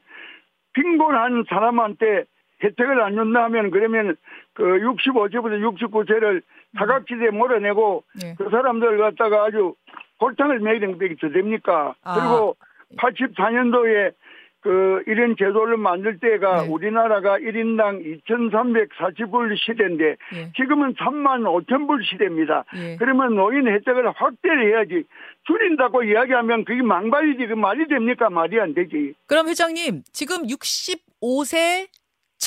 빈곤한 0.73 1.45
사람한테 1.47 2.25
혜택을 2.63 3.01
안 3.01 3.15
준다 3.15 3.43
하면 3.43 3.71
그러면 3.71 4.15
그 4.53 4.63
65세부터 4.63 5.77
69세를 5.77 6.41
사각지대에 6.77 7.29
몰아내고 7.31 8.03
예, 8.23 8.35
그 8.37 8.49
사람들 8.49 8.97
갖다가 8.97 9.45
아주 9.45 9.75
골탕을 10.19 10.59
먹이는 10.59 10.97
게 10.97 11.15
됩니까? 11.33 11.95
아. 12.03 12.15
그리고 12.15 12.55
84년도에 12.97 14.13
그 14.61 15.03
이런 15.07 15.35
제도를 15.37 15.75
만들 15.75 16.19
때가 16.19 16.63
네. 16.63 16.69
우리나라가 16.69 17.37
1인당 17.37 18.21
2,340불 18.25 19.57
시대인데 19.57 20.15
예, 20.35 20.51
지금은 20.55 20.93
3만 20.93 21.43
5천 21.43 21.85
불 21.85 22.01
시대입니다. 22.05 22.63
예. 22.77 22.95
그러면 22.97 23.35
노인 23.35 23.67
혜택을 23.67 24.09
확대를 24.15 24.71
해야지 24.71 25.03
줄인다고 25.45 26.03
이야기하면 26.03 26.63
그게 26.63 26.81
망발이지 26.81 27.47
그 27.47 27.53
말이 27.55 27.85
됩니까? 27.89 28.29
말이 28.29 28.57
안 28.61 28.73
되지. 28.73 29.13
그럼 29.27 29.49
회장님 29.49 30.03
지금 30.13 30.43
65세 30.47 31.87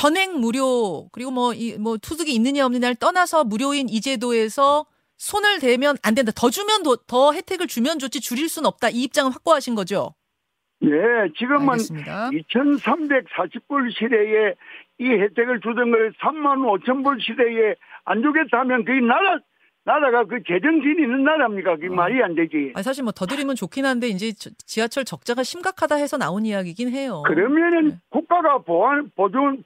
전액 0.01 0.39
무료 0.39 1.09
그리고 1.11 1.31
뭐이뭐 1.31 1.97
투숙이 2.03 2.35
있느냐 2.35 2.67
없느냐를 2.67 2.97
떠나서 2.97 3.45
무료인 3.45 3.89
이 3.89 4.03
제도에서 4.03 4.85
손을 5.17 5.59
대면 5.61 5.97
안 6.03 6.15
된다. 6.15 6.33
더 6.37 6.51
주면 6.51 6.83
더, 6.83 6.97
더 7.07 7.33
혜택을 7.33 7.67
주면 7.67 7.99
좋지 7.99 8.21
줄일 8.21 8.51
수는 8.51 8.67
없다. 8.67 8.91
이 8.91 9.05
입장은 9.05 9.33
확고하신 9.33 9.75
거죠? 9.75 10.15
예, 10.83 10.89
지금은 11.39 11.71
알겠습니다. 11.71 12.29
2,340불 12.31 13.91
시대에 13.99 14.55
이 14.99 15.09
혜택을 15.09 15.61
주던 15.63 15.91
걸 15.91 16.13
3만 16.21 16.59
5천 16.85 17.03
불 17.03 17.19
시대에 17.21 17.75
안 18.05 18.21
주겠다 18.23 18.59
하면 18.61 18.85
그게 18.85 19.01
나라, 19.01 19.39
나라가 19.85 20.25
그 20.25 20.43
재정신이 20.47 21.01
있는 21.03 21.25
나라입니까? 21.25 21.77
그게 21.77 21.89
어. 21.89 21.93
말이 21.93 22.23
안 22.23 22.35
되지. 22.35 22.73
아니 22.75 22.83
사실 22.83 23.03
뭐 23.03 23.13
더 23.13 23.25
드리면 23.25 23.57
좋긴 23.57 23.87
한데 23.87 24.09
이제 24.09 24.33
저- 24.39 24.51
지하철 24.67 25.07
적자가 25.07 25.43
심각하다 25.43 25.95
해서 25.97 26.19
나온 26.19 26.45
이야기긴 26.45 26.91
해요. 26.91 27.23
그러면은 27.27 27.89
네. 27.89 27.99
국가가 28.11 28.59
보완, 28.59 29.11
보존, 29.17 29.65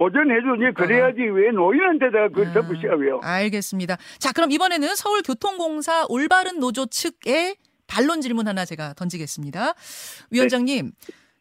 보존해주니 0.00 0.72
그래야지 0.74 1.20
왜 1.20 1.50
노인한테다가 1.50 2.28
그걸 2.28 2.46
아, 2.46 2.52
덮으시라고요. 2.54 3.20
알겠습니다. 3.22 3.98
자, 4.18 4.32
그럼 4.32 4.50
이번에는 4.50 4.96
서울교통공사 4.96 6.06
올바른 6.08 6.58
노조 6.58 6.86
측에 6.86 7.56
반론 7.86 8.22
질문 8.22 8.48
하나 8.48 8.64
제가 8.64 8.94
던지겠습니다. 8.94 9.74
위원장님, 10.30 10.92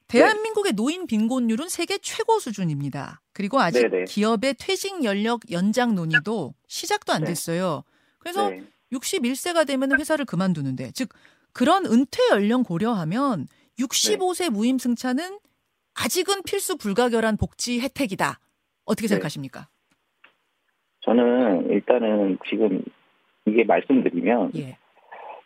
대한민국의 0.09 0.73
노인 0.73 1.07
빈곤율은 1.07 1.69
세계 1.69 1.99
최고 1.99 2.37
수준입니다. 2.39 3.21
그리고 3.31 3.61
아직 3.61 3.87
네네. 3.89 4.05
기업의 4.05 4.55
퇴직 4.59 5.05
연령 5.05 5.39
연장 5.51 5.95
논의도 5.95 6.53
시작도 6.67 7.13
안 7.13 7.21
네. 7.21 7.27
됐어요. 7.27 7.83
그래서 8.17 8.49
네. 8.49 8.63
61세가 8.91 9.65
되면 9.67 9.97
회사를 9.97 10.25
그만두는데, 10.25 10.91
즉 10.91 11.07
그런 11.53 11.85
은퇴 11.85 12.27
연령 12.31 12.63
고려하면 12.63 13.47
65세 13.79 14.49
무임승차는 14.49 15.39
아직은 15.93 16.43
필수 16.43 16.75
불가결한 16.75 17.37
복지 17.37 17.79
혜택이다. 17.79 18.39
어떻게 18.89 19.07
네. 19.07 19.09
생각하십니까? 19.09 19.67
저는 21.01 21.69
일단은 21.69 22.37
지금 22.49 22.83
이게 23.45 23.63
말씀드리면 23.63 24.51
예, 24.55 24.77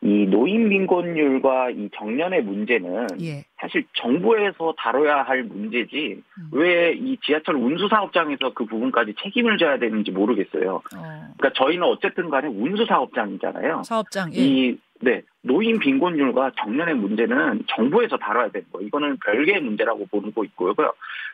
이 0.04 0.26
노인 0.26 0.68
빈곤율과 0.68 1.70
이 1.70 1.90
정년의 1.96 2.44
문제는 2.44 3.08
예. 3.22 3.46
사실 3.56 3.86
정부에서 3.94 4.74
다뤄야 4.78 5.22
할 5.22 5.44
문제지 5.44 6.22
음. 6.38 6.50
왜이 6.52 7.18
지하철 7.26 7.56
운수 7.56 7.88
사업장에서 7.88 8.54
그 8.54 8.66
부분까지 8.66 9.14
책임을 9.24 9.58
져야 9.58 9.80
되는지 9.80 10.12
모르겠어요. 10.12 10.76
어, 10.76 11.34
그러니까 11.38 11.52
저희는 11.54 11.84
어쨌든 11.84 12.30
간에 12.30 12.50
운수 12.50 12.86
사업장이잖아요. 12.86 13.84
사업장, 13.86 14.34
예. 14.34 14.38
이 14.38 14.78
네, 15.00 15.22
노인 15.42 15.80
빈곤율과 15.80 16.52
정년의 16.58 16.96
문제는 16.96 17.64
정부에서 17.68 18.18
다뤄야 18.18 18.50
되는 18.50 18.68
거. 18.72 18.82
이거는 18.82 19.18
별개의 19.24 19.62
문제라고 19.62 20.06
보고 20.08 20.44
있고요. 20.44 20.74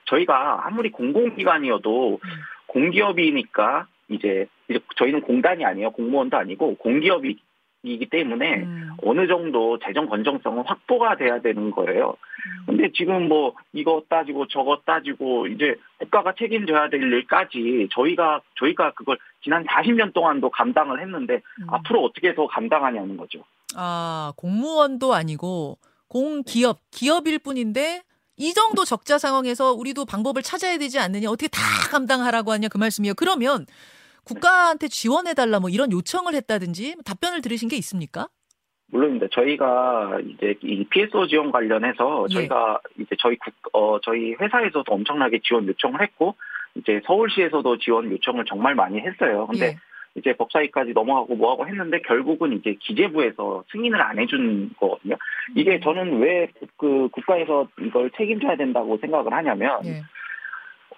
저희가 0.06 0.68
아무리 0.68 0.92
공공기관이어도 0.92 2.20
음. 2.24 2.30
공기업이니까 2.68 3.88
이제 4.10 4.48
이제 4.68 4.80
저희는 4.96 5.22
공단이 5.22 5.66
아니에요. 5.66 5.92
공무원도 5.92 6.38
아니고 6.38 6.76
공기업이 6.76 7.38
기 7.82 8.10
때문에 8.10 8.64
음, 8.64 8.92
어느 9.04 9.26
정도 9.28 9.80
재정 9.80 10.10
건정성은 10.10 10.64
확보가 10.66 11.16
돼야 11.16 11.40
되는 11.40 11.72
거예요. 11.72 12.10
음. 12.10 12.66
근데 12.66 12.92
지금 12.94 13.30
뭐 13.30 13.54
이거 13.72 14.04
따지고 14.10 14.48
저거 14.48 14.82
따지고 14.86 15.48
이제 15.48 15.76
국가가 15.98 16.34
책임져야 16.38 16.90
될 16.90 17.02
일까지 17.02 17.88
저희가 17.94 18.42
저희가 18.56 18.92
그걸 18.96 19.18
지난 19.44 19.66
40년 19.66 20.14
동안도 20.14 20.50
감당을 20.50 21.02
했는데 21.02 21.36
음. 21.36 21.68
앞으로 21.70 22.04
어떻게 22.04 22.36
더 22.36 22.48
감당하냐는 22.48 23.16
거죠. 23.16 23.44
아, 23.76 24.34
공무원도 24.36 25.14
아니고 25.14 25.78
공기업, 26.10 26.80
기업일 26.92 27.40
뿐인데 27.40 28.02
이 28.36 28.54
정도 28.54 28.84
적자 28.84 29.18
상황에서 29.18 29.72
우리도 29.72 30.06
방법을 30.06 30.42
찾아야 30.44 30.78
되지 30.78 31.00
않느냐, 31.00 31.30
어떻게 31.30 31.48
다 31.48 31.60
감당하라고 31.92 32.52
하냐 32.52 32.68
그 32.68 32.78
말씀이에요. 32.78 33.14
그러면 33.16 33.66
국가한테 34.34 34.88
지원해달라 34.88 35.60
뭐 35.60 35.70
이런 35.70 35.92
요청을 35.92 36.34
했다든지 36.36 36.98
답변을 37.06 37.42
들으신 37.42 37.68
게 37.70 37.76
있습니까? 37.78 38.30
물론입니다. 38.92 39.28
저희가 39.32 40.20
이제 40.26 40.56
이 40.64 40.84
PSO 40.86 41.28
지원 41.28 41.52
관련해서 41.52 42.26
예. 42.30 42.34
저희가 42.34 42.80
이제 42.98 43.16
저희 43.20 43.38
국, 43.38 43.54
어, 43.74 44.00
저희 44.02 44.34
회사에서도 44.34 44.84
엄청나게 44.88 45.42
지원 45.44 45.68
요청을 45.68 46.02
했고, 46.02 46.36
이제 46.76 47.02
서울시에서도 47.06 47.78
지원 47.80 48.12
요청을 48.12 48.46
정말 48.46 48.74
많이 48.76 49.00
했어요. 49.00 49.46
근데 49.48 49.66
예. 49.68 49.76
이제 50.16 50.34
법사위까지 50.36 50.94
넘어가고 50.94 51.36
뭐하고 51.36 51.68
했는데 51.68 52.02
결국은 52.02 52.54
이제 52.54 52.76
기재부에서 52.80 53.64
승인을 53.72 54.02
안 54.02 54.18
해준 54.18 54.72
거거든요. 54.80 55.16
이게 55.56 55.80
저는 55.80 56.20
왜 56.20 56.48
그 56.78 57.10
국가에서 57.12 57.68
이걸 57.82 58.10
책임져야 58.18 58.56
된다고 58.56 58.98
생각을 58.98 59.32
하냐면, 59.34 59.86
예. 59.86 60.02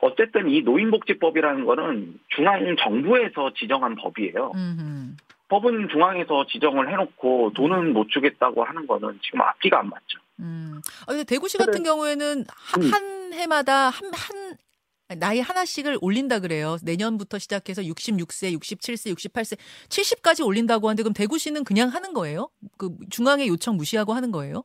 어쨌든 0.02 0.50
이 0.50 0.62
노인복지법이라는 0.62 1.66
거는 1.66 2.20
중앙 2.30 2.76
정부에서 2.78 3.54
지정한 3.56 3.96
법이에요. 3.96 4.52
음흠. 4.56 5.16
법은 5.48 5.90
중앙에서 5.90 6.46
지정을 6.48 6.92
해놓고 6.92 7.52
돈은 7.56 7.94
못 7.94 8.10
주겠다고 8.10 8.64
하는 8.64 8.88
거는 8.88 9.20
지금 9.22 9.42
앞뒤가 9.42 9.80
안 9.80 9.90
맞죠. 9.90 10.20
음. 10.40 10.82
아, 11.02 11.06
근데 11.08 11.24
대구시 11.24 11.58
같은 11.58 11.84
경우에는 11.84 12.46
한, 12.48 12.82
음. 12.82 12.90
한 12.90 13.34
해마다 13.34 13.90
한, 13.90 14.12
한, 14.14 15.20
나이 15.20 15.40
하나씩을 15.42 15.98
올린다 16.02 16.40
그래요. 16.40 16.78
내년부터 16.84 17.38
시작해서 17.38 17.82
66세, 17.82 18.58
67세, 18.58 19.14
68세, 19.14 19.58
70까지 19.90 20.46
올린다고 20.46 20.88
하는데 20.88 21.04
그럼 21.04 21.14
대구시는 21.14 21.64
그냥 21.66 21.90
하는 21.90 22.14
거예요? 22.14 22.50
그 22.78 22.96
중앙의 23.10 23.50
요청 23.50 23.76
무시하고 23.76 24.14
하는 24.14 24.32
거예요? 24.32 24.64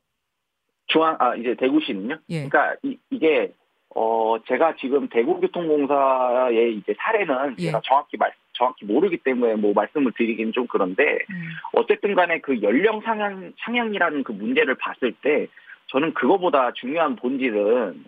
중앙 0.86 1.16
아 1.18 1.34
이제 1.34 1.56
대구시는요. 1.58 2.20
예. 2.28 2.48
그러니까 2.48 2.76
이, 2.84 2.96
이게 3.10 3.52
어 3.98 4.36
제가 4.46 4.76
지금 4.76 5.08
대구교통공사의 5.08 6.74
이제 6.76 6.94
사례는 6.98 7.56
예. 7.58 7.66
제가 7.66 7.80
정확히 7.82 8.18
말 8.18 8.30
정확히 8.52 8.84
모르기 8.84 9.16
때문에 9.16 9.54
뭐 9.54 9.72
말씀을 9.72 10.12
드리기는 10.12 10.52
좀 10.52 10.66
그런데 10.66 11.18
음. 11.30 11.48
어쨌든 11.72 12.14
간에 12.14 12.40
그 12.40 12.60
연령 12.60 13.00
상향 13.00 13.54
상향이라는 13.58 14.22
그 14.22 14.32
문제를 14.32 14.74
봤을 14.74 15.12
때 15.12 15.46
저는 15.86 16.12
그거보다 16.12 16.72
중요한 16.72 17.16
본질은 17.16 18.04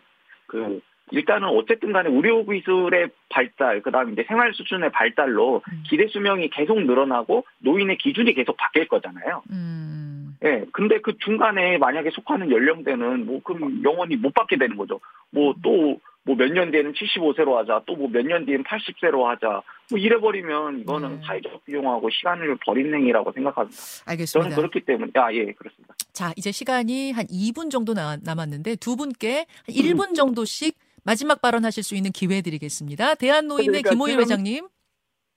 그 0.46 0.80
일단은 1.10 1.48
어쨌든 1.48 1.92
간에 1.92 2.10
의료 2.10 2.44
기술의 2.44 3.08
발달, 3.30 3.80
그 3.80 3.90
다음에 3.90 4.12
이제 4.12 4.24
생활 4.28 4.52
수준의 4.52 4.92
발달로 4.92 5.62
음. 5.72 5.82
기대 5.86 6.06
수명이 6.06 6.50
계속 6.50 6.82
늘어나고 6.82 7.46
노인의 7.60 7.96
기준이 7.96 8.34
계속 8.34 8.58
바뀔 8.58 8.88
거잖아요. 8.88 9.42
음. 9.50 10.07
예. 10.44 10.64
근데 10.72 11.00
그 11.00 11.16
중간에 11.18 11.78
만약에 11.78 12.10
속하는 12.10 12.50
연령대는 12.50 13.26
뭐 13.26 13.40
그럼 13.42 13.82
영원히 13.84 14.16
못 14.16 14.32
받게 14.34 14.56
되는 14.56 14.76
거죠. 14.76 15.00
뭐 15.30 15.54
또 15.62 15.98
뭐 16.24 16.36
몇 16.36 16.52
년 16.52 16.70
뒤에는 16.70 16.92
75세로 16.92 17.54
하자, 17.54 17.82
또 17.86 17.94
뭐 17.96 18.08
몇 18.10 18.22
년 18.26 18.44
뒤엔 18.44 18.62
80세로 18.62 19.22
하자. 19.24 19.62
뭐 19.90 19.98
이래 19.98 20.18
버리면 20.20 20.80
이거는 20.80 21.20
네. 21.20 21.26
사회적 21.26 21.64
비용하고 21.64 22.10
시간을 22.10 22.56
버린 22.64 22.92
행위라고 22.94 23.32
생각합니다. 23.32 23.76
저는 23.76 24.12
알겠습니다. 24.12 24.56
그렇기 24.56 24.80
때문에 24.82 25.10
아 25.14 25.32
예, 25.32 25.52
그렇습니다. 25.52 25.94
자, 26.12 26.32
이제 26.36 26.52
시간이 26.52 27.12
한 27.12 27.24
2분 27.26 27.70
정도 27.70 27.94
나- 27.94 28.18
남았는데 28.22 28.76
두 28.76 28.94
분께 28.96 29.38
한 29.38 29.46
음. 29.70 29.72
1분 29.74 30.14
정도씩 30.14 30.76
마지막 31.04 31.40
발언하실 31.40 31.82
수 31.82 31.94
있는 31.96 32.10
기회 32.12 32.42
드리겠습니다. 32.42 33.14
대한노인의 33.14 33.66
그러니까 33.66 33.90
김호일 33.90 34.12
지금- 34.12 34.22
회장님. 34.24 34.68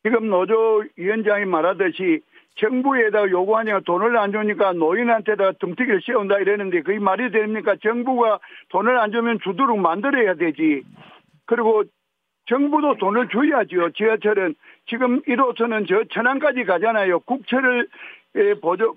지금 0.04 0.30
노조 0.30 0.84
위원장이 0.98 1.46
말하듯이 1.46 2.20
정부에다 2.62 3.30
요구하니까 3.30 3.82
돈을 3.82 4.16
안 4.18 4.32
주니까 4.32 4.74
노인한테다 4.74 5.54
등튀기를 5.54 6.02
씌운다 6.02 6.38
이러는데 6.38 6.82
그게 6.82 7.00
말이 7.00 7.32
됩니까? 7.32 7.76
정부가 7.82 8.40
돈을 8.70 8.98
안 8.98 9.12
주면 9.12 9.40
주도록 9.44 9.80
만들어야 9.80 10.36
되지. 10.36 10.84
그리고 11.46 11.84
정부도 12.46 12.98
돈을 12.98 13.30
줘야지요. 13.30 13.92
지하철은 13.92 14.56
지금 14.88 15.22
1호선은 15.24 15.88
저 15.88 16.04
천안까지 16.14 16.66
가잖아요. 16.66 17.20
국철을 17.22 17.88
에, 18.36 18.54
보조 18.56 18.96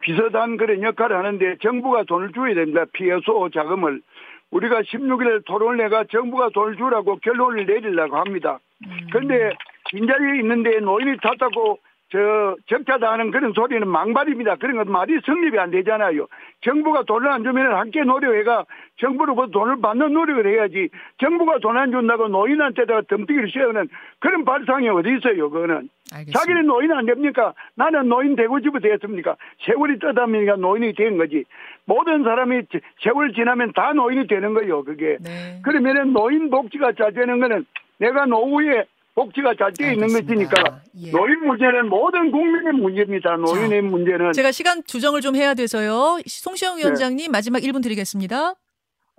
비슷한 0.00 0.56
그런 0.56 0.82
역할을 0.82 1.16
하는데 1.16 1.56
정부가 1.62 2.04
돈을 2.04 2.32
줘야 2.32 2.54
됩니다. 2.54 2.84
피해소 2.92 3.48
자금을. 3.50 4.02
우리가 4.50 4.82
16일 4.82 5.44
토론을 5.44 5.76
내가 5.76 6.04
정부가 6.04 6.48
돈을 6.50 6.76
주라고 6.76 7.16
결론을 7.16 7.66
내리려고 7.66 8.16
합니다. 8.16 8.58
음. 8.86 9.08
그런데 9.12 9.50
빈자리에 9.90 10.40
있는데 10.40 10.80
노인이 10.80 11.18
탔다고 11.22 11.78
저 12.10 12.56
적자당하는 12.68 13.30
그런 13.30 13.52
소리는 13.52 13.86
망발입니다. 13.86 14.56
그런 14.56 14.76
건 14.78 14.90
말이 14.90 15.18
성립이 15.26 15.58
안 15.58 15.70
되잖아요. 15.70 16.26
정부가 16.62 17.02
돈을 17.02 17.28
안 17.28 17.42
주면 17.44 17.72
함께 17.74 18.02
노력해가 18.02 18.64
정부로부터 18.98 19.50
돈을 19.50 19.80
받는 19.82 20.14
노력을 20.14 20.46
해야지 20.46 20.88
정부가 21.18 21.58
돈 21.58 21.76
안 21.76 21.90
준다고 21.92 22.28
노인한테다가 22.28 23.02
덤뜨기를 23.08 23.50
씌우는 23.50 23.88
그런 24.20 24.44
발상이 24.46 24.88
어디 24.88 25.10
있어요, 25.16 25.50
그거는. 25.50 25.90
알겠습니다. 26.10 26.40
자기는 26.40 26.66
노인 26.66 26.90
안 26.92 27.04
됩니까? 27.04 27.52
나는 27.76 28.08
노인 28.08 28.34
되고 28.36 28.58
싶어 28.58 28.78
됐습니까? 28.78 29.36
세월이 29.66 29.98
떠다니니까 29.98 30.56
노인이 30.56 30.94
된 30.94 31.18
거지. 31.18 31.44
모든 31.84 32.24
사람이 32.24 32.62
제- 32.72 32.80
세월 33.02 33.32
지나면 33.34 33.72
다 33.74 33.92
노인이 33.92 34.26
되는 34.26 34.54
거예요, 34.54 34.82
그게. 34.82 35.18
네. 35.20 35.60
그러면은 35.62 36.14
노인 36.14 36.48
복지가 36.50 36.92
잘 36.92 37.12
되는 37.12 37.38
거는 37.38 37.66
내가 37.98 38.24
노후에 38.24 38.84
복지가 39.18 39.54
잘 39.58 39.72
되어 39.72 39.92
있는. 39.92 40.06
것이니까 40.06 40.80
예. 41.00 41.10
노인 41.10 41.44
문제는 41.44 41.88
모든 41.88 42.30
국민의 42.30 42.72
문제입니다. 42.74 43.36
노인의 43.36 43.82
문제는 43.82 44.32
제가 44.32 44.52
시간 44.52 44.82
조정을 44.84 45.20
좀 45.20 45.34
해야 45.34 45.54
돼서요. 45.54 46.18
송시영 46.24 46.76
네. 46.76 46.82
위원장님 46.82 47.32
마지막 47.32 47.58
1분 47.58 47.82
드리겠습니다. 47.82 48.54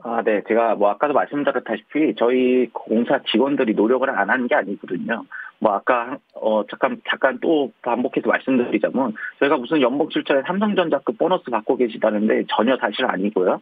아, 0.01 0.21
네. 0.23 0.41
제가 0.47 0.75
뭐 0.75 0.89
아까도 0.91 1.13
말씀드렸다시피 1.13 2.15
저희 2.17 2.69
공사 2.71 3.19
직원들이 3.29 3.73
노력을 3.73 4.09
안 4.09 4.29
하는 4.29 4.47
게 4.47 4.55
아니거든요. 4.55 5.25
뭐 5.59 5.73
아까 5.73 6.17
어 6.33 6.63
잠깐 6.69 7.01
잠깐 7.09 7.38
또 7.41 7.69
반복해서 7.81 8.29
말씀드리자면 8.29 9.13
저희가 9.39 9.57
무슨 9.57 9.81
연봉 9.81 10.07
출처에 10.07 10.43
삼성전자급 10.47 11.17
보너스 11.17 11.43
받고 11.51 11.75
계시다는데 11.75 12.45
전혀 12.55 12.77
사실 12.77 13.03
아니고요. 13.03 13.59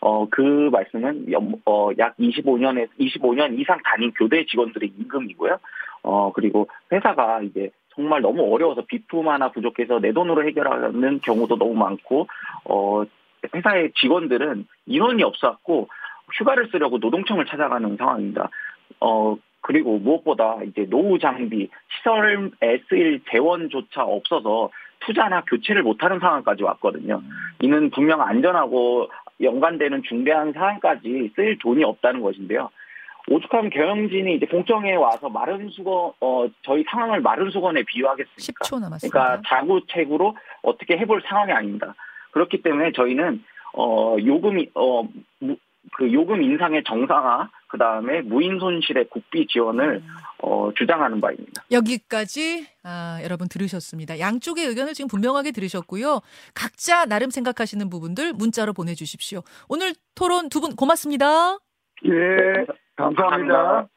어 0.00 0.26
그 0.30 0.70
말씀은 0.72 1.26
어약 1.64 2.16
25년에 2.16 2.88
25년 2.98 3.58
이상 3.58 3.78
다닌 3.84 4.12
교대 4.12 4.44
직원들의 4.46 4.92
임금이고요. 4.98 5.58
어 6.02 6.32
그리고 6.32 6.68
회사가 6.90 7.42
이제 7.42 7.70
정말 7.94 8.22
너무 8.22 8.52
어려워서 8.52 8.84
비품 8.86 9.28
하나 9.28 9.50
부족해서 9.50 9.98
내 9.98 10.12
돈으로 10.12 10.46
해결하는 10.46 11.20
경우도 11.20 11.56
너무 11.56 11.74
많고 11.74 12.28
어 12.64 13.04
회사의 13.54 13.92
직원들은 14.00 14.66
인원이 14.86 15.22
없었고 15.22 15.88
휴가를 16.32 16.68
쓰려고 16.70 16.98
노동청을 16.98 17.44
찾아가는 17.46 17.96
상황입니다. 17.96 18.48
어 19.00 19.36
그리고 19.62 19.98
무엇보다 19.98 20.58
이제 20.66 20.86
노후 20.88 21.18
장비, 21.18 21.68
시설에 21.98 22.80
쓰일 22.88 23.20
재원조차 23.30 24.02
없어서 24.04 24.70
투자나 25.00 25.42
교체를 25.42 25.82
못하는 25.82 26.18
상황까지 26.18 26.62
왔거든요. 26.62 27.22
이는 27.60 27.90
분명 27.90 28.22
안전하고 28.22 29.10
연관되는 29.42 30.02
중대한 30.02 30.52
사안까지 30.52 31.32
쓸 31.34 31.58
돈이 31.58 31.84
없다는 31.84 32.20
것인데요. 32.20 32.70
오죽하면 33.28 33.70
경영진이 33.70 34.36
이제 34.36 34.46
공청회에 34.46 34.96
와서 34.96 35.28
마른 35.28 35.68
수건, 35.68 36.12
어, 36.20 36.46
저희 36.62 36.82
상황을 36.90 37.20
마른 37.20 37.50
수건에 37.50 37.82
비유하겠습니까? 37.84 38.64
10초 38.64 38.80
남았습니다. 38.80 39.18
그러니까 39.18 39.48
자구책으로 39.48 40.36
어떻게 40.62 40.96
해볼 40.98 41.22
상황이 41.26 41.52
아닙니다. 41.52 41.94
그렇기 42.32 42.62
때문에 42.62 42.92
저희는 42.92 43.42
어 43.74 44.16
요금이 44.24 44.70
어 44.74 45.02
무- 45.40 45.56
그 45.96 46.12
요금 46.12 46.42
인상의 46.42 46.82
정상화, 46.84 47.50
그 47.68 47.78
다음에 47.78 48.20
무인 48.22 48.58
손실의 48.58 49.06
국비 49.10 49.46
지원을 49.46 50.02
어, 50.42 50.70
주장하는 50.76 51.20
바입니다. 51.20 51.64
여기까지 51.70 52.66
아, 52.82 53.20
여러분 53.22 53.48
들으셨습니다. 53.48 54.18
양쪽의 54.18 54.66
의견을 54.66 54.94
지금 54.94 55.08
분명하게 55.08 55.50
들으셨고요. 55.52 56.20
각자 56.54 57.04
나름 57.06 57.30
생각하시는 57.30 57.88
부분들 57.90 58.32
문자로 58.32 58.72
보내주십시오. 58.72 59.42
오늘 59.68 59.94
토론 60.14 60.48
두 60.48 60.60
분 60.60 60.76
고맙습니다. 60.76 61.58
예, 62.06 62.66
감사합니다. 62.96 63.88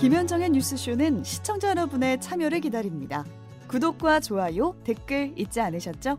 김현정의 0.00 0.50
뉴스쇼는 0.50 1.24
시청자 1.24 1.70
여러분의 1.70 2.20
참여를 2.20 2.60
기다립니다. 2.60 3.24
구독과 3.68 4.20
좋아요, 4.20 4.74
댓글 4.84 5.32
잊지 5.36 5.60
않으셨죠? 5.60 6.18